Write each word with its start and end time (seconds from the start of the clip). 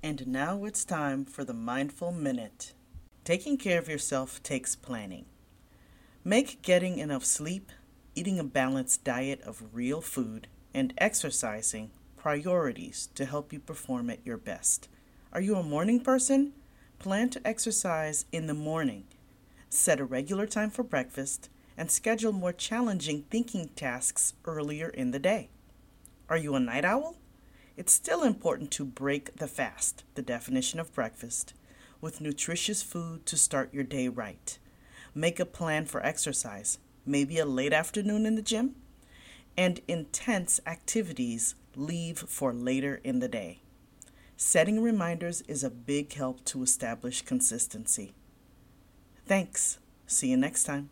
And 0.00 0.28
now 0.28 0.64
it's 0.64 0.84
time 0.84 1.24
for 1.24 1.42
the 1.42 1.52
Mindful 1.52 2.12
Minute. 2.12 2.72
Taking 3.24 3.56
care 3.56 3.80
of 3.80 3.88
yourself 3.88 4.40
takes 4.44 4.76
planning. 4.76 5.24
Make 6.22 6.62
getting 6.62 6.98
enough 6.98 7.24
sleep, 7.24 7.72
eating 8.14 8.38
a 8.38 8.44
balanced 8.44 9.02
diet 9.02 9.40
of 9.42 9.74
real 9.74 10.00
food, 10.00 10.46
and 10.72 10.94
exercising 10.98 11.90
priorities 12.16 13.08
to 13.16 13.24
help 13.24 13.52
you 13.52 13.58
perform 13.58 14.08
at 14.08 14.24
your 14.24 14.36
best. 14.36 14.88
Are 15.32 15.40
you 15.40 15.56
a 15.56 15.64
morning 15.64 15.98
person? 15.98 16.52
Plan 17.00 17.28
to 17.30 17.44
exercise 17.44 18.24
in 18.30 18.46
the 18.46 18.54
morning. 18.54 19.04
Set 19.68 19.98
a 19.98 20.04
regular 20.04 20.46
time 20.46 20.70
for 20.70 20.84
breakfast 20.84 21.50
and 21.76 21.90
schedule 21.90 22.32
more 22.32 22.52
challenging 22.52 23.24
thinking 23.30 23.70
tasks 23.74 24.34
earlier 24.44 24.88
in 24.90 25.10
the 25.10 25.18
day. 25.18 25.48
Are 26.28 26.36
you 26.36 26.54
a 26.54 26.60
night 26.60 26.84
owl? 26.84 27.16
It's 27.78 27.92
still 27.92 28.24
important 28.24 28.72
to 28.72 28.84
break 28.84 29.36
the 29.36 29.46
fast, 29.46 30.02
the 30.16 30.20
definition 30.20 30.80
of 30.80 30.92
breakfast, 30.92 31.54
with 32.00 32.20
nutritious 32.20 32.82
food 32.82 33.24
to 33.26 33.36
start 33.36 33.72
your 33.72 33.84
day 33.84 34.08
right. 34.08 34.58
Make 35.14 35.38
a 35.38 35.46
plan 35.46 35.86
for 35.86 36.04
exercise, 36.04 36.78
maybe 37.06 37.38
a 37.38 37.46
late 37.46 37.72
afternoon 37.72 38.26
in 38.26 38.34
the 38.34 38.42
gym, 38.42 38.74
and 39.56 39.80
intense 39.86 40.58
activities 40.66 41.54
leave 41.76 42.18
for 42.18 42.52
later 42.52 43.00
in 43.04 43.20
the 43.20 43.28
day. 43.28 43.60
Setting 44.36 44.82
reminders 44.82 45.42
is 45.42 45.62
a 45.62 45.70
big 45.70 46.12
help 46.14 46.44
to 46.46 46.64
establish 46.64 47.22
consistency. 47.22 48.12
Thanks. 49.24 49.78
See 50.04 50.30
you 50.30 50.36
next 50.36 50.64
time. 50.64 50.90